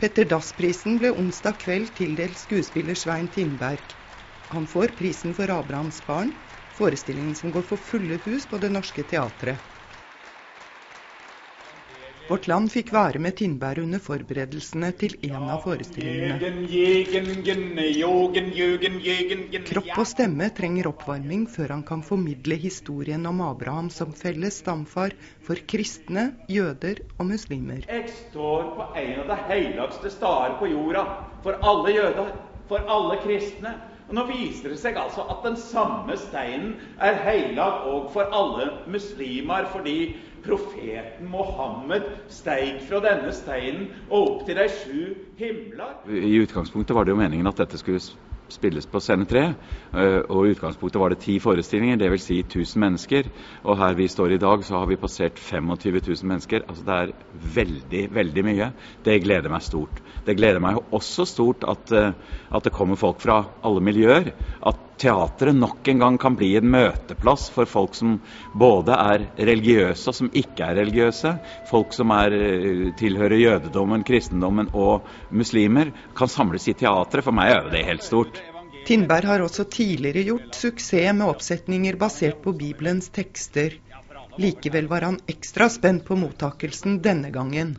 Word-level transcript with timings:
Petter 0.00 0.24
Dass-prisen 0.24 0.94
ble 1.00 1.10
onsdag 1.12 1.58
kveld 1.60 1.90
tildelt 1.98 2.38
skuespiller 2.40 2.96
Svein 2.96 3.26
Tindberg. 3.34 3.92
Han 4.54 4.64
får 4.66 4.94
prisen 4.96 5.34
for 5.36 5.52
'Abrahams 5.52 5.98
barn', 6.06 6.32
forestillingen 6.72 7.34
som 7.36 7.52
går 7.52 7.66
for 7.68 7.76
fulle 7.90 8.16
hus 8.24 8.46
på 8.48 8.56
Det 8.62 8.70
Norske 8.72 9.04
Teatret. 9.04 9.60
Vårt 12.30 12.46
Land 12.46 12.70
fikk 12.70 12.92
være 12.94 13.18
med 13.18 13.34
Tindberg 13.40 13.82
under 13.82 13.98
forberedelsene 13.98 14.92
til 15.00 15.16
en 15.26 15.48
av 15.50 15.64
forestillingene. 15.64 16.38
Kropp 19.66 19.90
og 19.96 20.06
stemme 20.06 20.46
trenger 20.54 20.86
oppvarming 20.92 21.48
før 21.50 21.74
han 21.74 21.82
kan 21.88 22.04
formidle 22.06 22.54
historien 22.62 23.26
om 23.26 23.42
Abraham 23.48 23.90
som 23.90 24.14
felles 24.14 24.60
stamfar 24.62 25.16
for 25.42 25.58
kristne, 25.74 26.28
jøder 26.46 27.02
og 27.16 27.26
muslimer. 27.32 27.82
Jeg 27.90 28.06
står 28.30 28.62
på 28.78 28.86
en 29.02 29.24
av 29.24 29.34
de 29.34 29.42
helligste 29.50 30.14
steder 30.14 30.54
på 30.62 30.70
jorda 30.70 31.02
for 31.42 31.58
alle 31.66 31.98
jøder, 31.98 32.30
for 32.70 32.78
alle 32.94 33.18
kristne. 33.26 33.74
Og 34.10 34.16
Nå 34.18 34.24
viser 34.26 34.72
det 34.72 34.80
seg 34.82 34.96
altså 34.98 35.22
at 35.30 35.44
den 35.46 35.54
samme 35.54 36.16
steinen 36.18 36.72
er 36.98 37.20
hellig 37.22 37.62
òg 37.62 38.08
for 38.10 38.26
alle 38.34 38.66
muslimer, 38.90 39.68
fordi 39.70 40.16
profeten 40.42 41.28
Mohammed 41.30 42.08
steig 42.32 42.80
fra 42.88 42.98
denne 43.04 43.30
steinen 43.36 43.86
og 44.08 44.18
opp 44.18 44.42
til 44.48 44.58
de 44.58 44.66
sju 44.80 45.04
himler. 45.38 45.94
I 46.10 46.40
utgangspunktet 46.42 46.96
var 46.96 47.06
det 47.06 47.14
jo 47.14 47.20
meningen 47.20 47.46
at 47.52 47.62
dette 47.62 47.78
skulle 47.78 48.02
spilles 48.52 48.86
på 48.86 49.00
scene 49.00 49.26
tre. 49.28 49.54
eh, 49.94 50.20
Og 50.28 50.46
i 50.46 50.54
utgangspunktet 50.54 51.00
var 51.00 51.10
det 51.10 51.20
ti 51.24 51.38
forestillinger, 51.38 51.96
dvs. 51.96 52.22
Si 52.22 52.38
1000 52.42 52.80
mennesker. 52.80 53.30
Og 53.64 53.78
her 53.78 53.94
vi 53.94 54.08
står 54.08 54.32
i 54.34 54.38
dag, 54.38 54.64
så 54.64 54.78
har 54.78 54.86
vi 54.86 54.96
passert 54.96 55.38
25 55.38 56.00
000 56.06 56.28
mennesker. 56.28 56.66
Altså 56.68 56.84
det 56.84 56.94
er 56.94 57.12
veldig, 57.54 58.04
veldig 58.14 58.44
mye. 58.44 58.70
Det 59.04 59.22
gleder 59.22 59.50
meg 59.50 59.62
stort. 59.62 60.02
Det 60.26 60.36
gleder 60.36 60.60
meg 60.60 60.78
også 60.92 61.24
stort 61.26 61.64
at, 61.68 61.92
eh, 61.92 62.12
at 62.50 62.64
det 62.64 62.72
kommer 62.72 62.96
folk 62.96 63.20
fra 63.20 63.44
alle 63.64 63.80
miljøer. 63.80 64.32
At 64.66 64.89
teatret 65.00 65.56
nok 65.56 65.88
en 65.88 65.98
gang 66.02 66.18
kan 66.20 66.36
bli 66.36 66.52
en 66.58 66.68
møteplass 66.70 67.48
for 67.54 67.68
folk 67.68 67.96
som 67.96 68.18
både 68.52 68.94
er 68.94 69.24
religiøse 69.38 70.12
og 70.12 70.18
som 70.18 70.30
ikke 70.36 70.66
er 70.66 70.78
religiøse. 70.82 71.34
Folk 71.70 71.96
som 71.96 72.12
er, 72.14 72.36
eh, 72.36 72.92
tilhører 73.00 73.40
jødedommen, 73.40 74.04
kristendommen 74.04 74.70
og 74.74 75.08
muslimer, 75.30 75.92
kan 76.14 76.28
samles 76.28 76.68
i 76.68 76.74
teatret. 76.74 77.24
For 77.24 77.32
meg 77.32 77.52
er 77.56 77.70
det 77.70 77.86
helt 77.86 78.04
stort. 78.04 78.42
Tindberg 78.86 79.24
har 79.24 79.40
også 79.40 79.64
tidligere 79.70 80.24
gjort 80.24 80.54
suksess 80.54 81.12
med 81.14 81.28
oppsetninger 81.28 81.96
basert 81.96 82.42
på 82.42 82.52
Bibelens 82.56 83.08
tekster. 83.08 83.76
Likevel 84.38 84.88
var 84.88 85.00
han 85.02 85.20
ekstra 85.28 85.68
spent 85.68 86.04
på 86.04 86.16
mottakelsen 86.16 87.00
denne 87.02 87.30
gangen. 87.30 87.76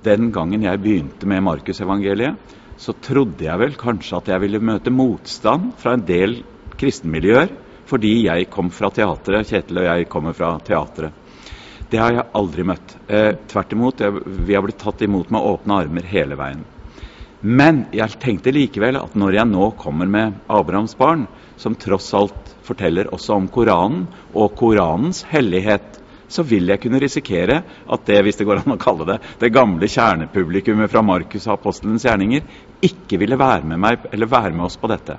Den 0.00 0.30
gangen 0.32 0.62
jeg 0.64 0.80
begynte 0.80 1.28
med 1.28 1.42
Markusevangeliet, 1.44 2.56
så 2.80 2.94
trodde 3.04 3.44
jeg 3.44 3.60
vel 3.60 3.74
kanskje 3.76 4.16
at 4.16 4.30
jeg 4.32 4.40
ville 4.46 4.62
møte 4.64 4.92
motstand 4.92 5.74
fra 5.76 5.92
en 5.92 6.04
del 6.08 6.38
kristenmiljøer, 6.80 7.52
fordi 7.90 8.14
jeg 8.24 8.48
kom 8.48 8.70
fra 8.72 8.88
teatret. 8.96 9.50
Kjetil 9.50 9.82
og 9.82 9.88
jeg 9.90 10.08
kommer 10.08 10.32
fra 10.36 10.54
teatret. 10.64 11.12
Det 11.90 12.00
har 12.00 12.14
jeg 12.14 12.28
aldri 12.38 12.64
møtt. 12.64 12.94
Eh, 13.10 13.34
tvert 13.50 13.76
imot, 13.76 14.00
vi 14.24 14.56
har 14.56 14.64
blitt 14.64 14.80
tatt 14.80 15.02
imot 15.04 15.28
med 15.34 15.44
åpne 15.52 15.80
armer 15.82 16.08
hele 16.08 16.38
veien. 16.38 16.64
Men 17.40 17.86
jeg 17.92 18.16
tenkte 18.22 18.52
likevel 18.56 18.96
at 19.00 19.16
når 19.20 19.36
jeg 19.36 19.48
nå 19.52 19.70
kommer 19.80 20.08
med 20.08 20.40
Abrahams 20.48 20.96
barn, 20.96 21.26
som 21.60 21.76
tross 21.76 22.08
alt 22.16 22.54
forteller 22.64 23.12
også 23.12 23.36
om 23.36 23.52
Koranen 23.52 24.06
og 24.32 24.54
Koranens 24.56 25.26
hellighet, 25.28 25.99
så 26.30 26.44
vil 26.46 26.70
jeg 26.70 26.80
kunne 26.82 27.00
risikere 27.02 27.60
at 27.90 28.06
det, 28.06 28.20
hvis 28.24 28.38
det 28.38 28.46
går 28.48 28.62
an 28.62 28.76
å 28.76 28.80
kalle 28.80 29.08
det, 29.08 29.18
det 29.42 29.52
gamle 29.54 29.90
kjernepublikummet 29.90 30.92
fra 30.92 31.02
Markus 31.02 31.48
og 31.48 31.56
apostelens 31.56 32.06
gjerninger, 32.06 32.46
ikke 32.86 33.18
ville 33.20 33.38
være 33.40 33.66
med, 33.66 33.82
meg, 33.82 34.08
eller 34.12 34.30
være 34.30 34.54
med 34.54 34.68
oss 34.68 34.78
på 34.80 34.90
dette. 34.90 35.18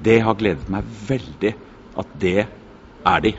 Det 0.00 0.20
har 0.24 0.38
gledet 0.38 0.70
meg 0.72 0.86
veldig 1.08 1.54
at 2.00 2.18
det 2.22 2.38
er 2.40 3.24
de. 3.24 3.32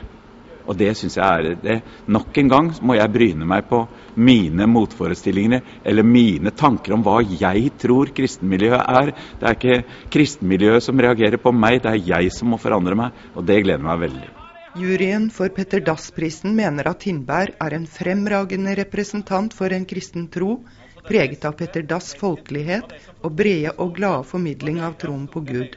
Og 0.62 0.76
det 0.78 0.92
syns 0.94 1.16
jeg 1.18 1.26
er 1.26 1.56
det. 1.58 1.78
Nok 2.06 2.38
en 2.38 2.50
gang 2.50 2.68
må 2.86 2.94
jeg 2.94 3.10
bryne 3.14 3.48
meg 3.48 3.66
på 3.70 3.80
mine 4.22 4.68
motforestillinger 4.70 5.64
eller 5.82 6.06
mine 6.06 6.52
tanker 6.54 6.94
om 6.94 7.02
hva 7.02 7.18
jeg 7.24 7.72
tror 7.82 8.12
kristenmiljøet 8.14 8.84
er. 9.00 9.10
Det 9.40 9.48
er 9.48 9.58
ikke 9.58 9.80
kristenmiljøet 10.12 10.86
som 10.86 11.02
reagerer 11.02 11.42
på 11.42 11.54
meg, 11.56 11.80
det 11.82 11.96
er 11.96 12.14
jeg 12.14 12.36
som 12.36 12.52
må 12.52 12.60
forandre 12.62 12.98
meg. 12.98 13.26
Og 13.34 13.48
det 13.48 13.62
gleder 13.64 13.82
meg 13.82 14.04
veldig. 14.04 14.30
Juryen 14.74 15.30
for 15.30 15.48
Petter 15.52 15.82
Dass-prisen 15.84 16.54
mener 16.56 16.86
at 16.88 17.02
Tindberg 17.04 17.58
er 17.60 17.74
en 17.76 17.82
fremragende 17.84 18.72
representant 18.78 19.52
for 19.52 19.68
en 19.68 19.84
kristen 19.84 20.30
tro, 20.32 20.62
preget 21.04 21.44
av 21.44 21.58
Petter 21.58 21.84
Dass' 21.84 22.14
folkelighet 22.16 22.94
og 23.20 23.34
brede 23.36 23.74
og 23.76 23.92
glade 23.98 24.24
formidling 24.30 24.80
av 24.80 24.96
troen 25.02 25.26
på 25.28 25.44
Gud. 25.44 25.76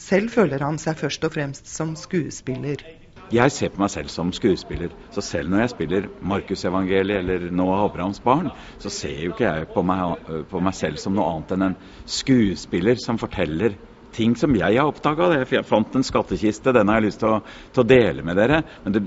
Selv 0.00 0.32
føler 0.32 0.64
han 0.64 0.80
seg 0.80 0.96
først 1.02 1.28
og 1.28 1.34
fremst 1.36 1.68
som 1.68 1.92
skuespiller. 1.92 2.80
Jeg 3.32 3.52
ser 3.52 3.68
på 3.74 3.84
meg 3.84 3.92
selv 3.92 4.08
som 4.12 4.32
skuespiller. 4.32 4.96
Så 5.12 5.20
selv 5.20 5.52
når 5.52 5.66
jeg 5.66 5.74
spiller 5.74 6.08
Markusevangeliet 6.24 7.20
eller 7.20 7.46
nå 7.52 7.68
Abrahams 7.84 8.24
barn, 8.24 8.48
så 8.80 8.88
ser 8.88 9.26
jo 9.26 9.36
ikke 9.36 9.44
jeg 9.44 9.68
på 9.76 9.84
meg, 9.84 10.24
på 10.48 10.64
meg 10.64 10.80
selv 10.80 11.04
som 11.04 11.12
noe 11.16 11.28
annet 11.36 11.52
enn 11.52 11.68
en 11.68 11.80
skuespiller 12.08 12.96
som 12.96 13.20
forteller 13.20 13.76
ting 14.12 14.36
som 14.36 14.54
jeg 14.56 14.76
har 14.76 14.88
oppdaga. 14.88 15.30
Jeg 15.40 15.64
fant 15.68 15.96
en 15.96 16.06
skattkiste, 16.06 16.74
den 16.74 16.90
har 16.90 17.00
jeg 17.00 17.08
lyst 17.08 17.22
til 17.22 17.32
å, 17.32 17.40
til 17.72 17.82
å 17.82 17.88
dele 17.88 18.24
med 18.26 18.38
dere. 18.38 18.62
Men 18.84 19.00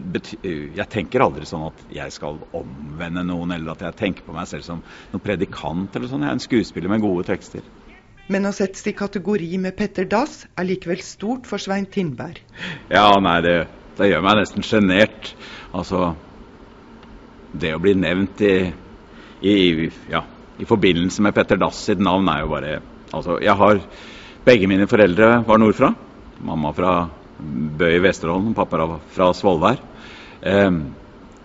jeg 0.43 0.87
tenker 0.91 1.25
aldri 1.25 1.47
sånn 1.49 1.67
at 1.69 1.85
jeg 1.93 2.15
skal 2.15 2.39
omvende 2.55 3.25
noen, 3.27 3.55
eller 3.55 3.75
at 3.75 3.85
jeg 3.87 3.99
tenker 4.01 4.27
på 4.27 4.35
meg 4.35 4.49
selv 4.49 4.67
som 4.67 4.83
noen 5.13 5.23
predikant 5.23 5.95
eller 5.95 6.11
sånn. 6.11 6.25
Jeg 6.25 6.33
er 6.33 6.39
en 6.39 6.45
skuespiller 6.47 6.91
med 6.91 7.05
gode 7.05 7.27
tekster. 7.29 7.65
Men 8.31 8.47
å 8.49 8.53
settes 8.57 8.85
i 8.89 8.95
kategori 8.97 9.51
med 9.61 9.75
Petter 9.77 10.07
Dass 10.09 10.45
er 10.57 10.65
likevel 10.65 11.01
stort 11.05 11.45
for 11.45 11.61
Svein 11.61 11.85
Tindberg. 11.85 12.39
Ja, 12.89 13.11
nei, 13.21 13.37
det, 13.45 13.57
det 13.99 14.09
gjør 14.09 14.25
meg 14.25 14.39
nesten 14.39 14.65
sjenert. 14.65 15.35
Altså 15.75 16.15
Det 17.55 17.75
å 17.75 17.79
bli 17.79 17.93
nevnt 17.95 18.41
i, 18.43 18.55
i, 19.45 19.55
ja, 20.11 20.25
i 20.57 20.65
forbindelse 20.67 21.23
med 21.23 21.37
Petter 21.37 21.61
Dass 21.61 21.85
sitt 21.85 22.01
navn 22.01 22.27
er 22.31 22.43
jo 22.43 22.51
bare 22.55 22.75
Altså, 23.15 23.37
jeg 23.39 23.53
har 23.55 23.79
Begge 24.45 24.67
mine 24.69 24.85
foreldre 24.85 25.39
var 25.47 25.57
nordfra. 25.57 25.87
Mamma 26.45 26.69
fra 26.77 26.91
Bø 27.79 27.87
i 27.89 28.01
Vesterålen, 28.03 28.53
pappa 28.53 28.99
fra 29.09 29.31
Svolvær. 29.33 29.79
Eh, 30.45 30.75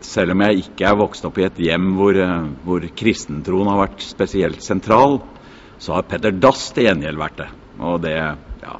selv 0.04 0.34
om 0.34 0.42
jeg 0.44 0.66
ikke 0.66 0.84
er 0.90 0.98
vokst 1.00 1.24
opp 1.24 1.40
i 1.40 1.46
et 1.46 1.62
hjem 1.64 1.94
hvor, 1.96 2.18
hvor 2.66 2.84
kristentroen 2.96 3.70
har 3.72 3.80
vært 3.86 4.04
spesielt 4.04 4.60
sentral, 4.64 5.16
så 5.80 5.96
har 5.96 6.04
Petter 6.10 6.36
Dass 6.36 6.66
til 6.76 6.90
gjengjeld 6.90 7.20
vært 7.20 7.40
det. 7.40 7.48
Og 7.80 8.02
det, 8.04 8.14
ja, 8.66 8.76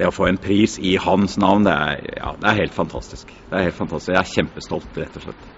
det 0.00 0.10
å 0.10 0.14
få 0.14 0.26
en 0.26 0.42
pris 0.42 0.74
i 0.82 0.96
hans 0.98 1.38
navn, 1.38 1.70
det 1.70 1.76
er, 1.76 2.04
ja, 2.18 2.34
det 2.34 2.50
er 2.50 2.62
helt 2.64 2.74
fantastisk. 2.74 3.30
Det 3.46 3.54
er 3.54 3.68
helt 3.68 3.78
fantastisk. 3.78 4.16
Jeg 4.16 4.24
er 4.24 4.34
kjempestolt, 4.34 5.02
rett 5.04 5.22
og 5.22 5.28
slett. 5.28 5.50